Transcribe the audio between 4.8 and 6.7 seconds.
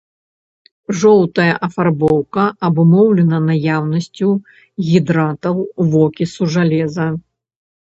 гідратаў вокісу